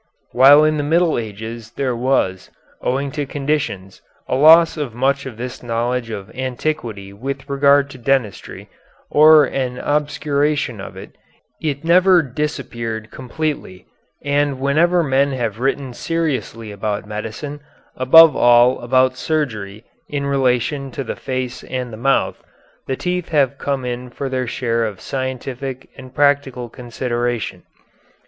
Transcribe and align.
While 0.31 0.63
in 0.63 0.77
the 0.77 0.83
Middle 0.83 1.19
Ages 1.19 1.73
there 1.73 1.95
was, 1.95 2.49
owing 2.81 3.11
to 3.11 3.27
conditions, 3.27 4.01
a 4.27 4.33
loss 4.33 4.75
of 4.75 4.95
much 4.95 5.27
of 5.27 5.37
this 5.37 5.61
knowledge 5.61 6.09
of 6.09 6.31
antiquity 6.31 7.13
with 7.13 7.47
regard 7.47 7.87
to 7.91 7.99
dentistry, 7.99 8.67
or 9.11 9.45
an 9.45 9.77
obscuration 9.77 10.81
of 10.81 10.97
it, 10.97 11.11
it 11.61 11.83
never 11.85 12.23
disappeared 12.23 13.11
completely, 13.11 13.85
and 14.25 14.59
whenever 14.59 15.03
men 15.03 15.33
have 15.33 15.59
written 15.59 15.93
seriously 15.93 16.71
about 16.71 17.05
medicine, 17.05 17.59
above 17.95 18.35
all 18.35 18.79
about 18.79 19.15
surgery 19.17 19.83
in 20.09 20.25
relation 20.25 20.89
to 20.93 21.03
the 21.03 21.15
face 21.15 21.63
and 21.65 21.93
the 21.93 21.95
mouth, 21.95 22.41
the 22.87 22.95
teeth 22.95 23.29
have 23.29 23.59
come 23.59 23.85
in 23.85 24.09
for 24.09 24.29
their 24.29 24.47
share 24.47 24.83
of 24.83 24.99
scientific 24.99 25.89
and 25.95 26.15
practical 26.15 26.69
consideration. 26.69 27.61